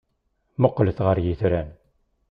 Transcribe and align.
Mmuqqlet 0.57 0.99
ɣer 1.05 1.17
yitran. 1.25 1.69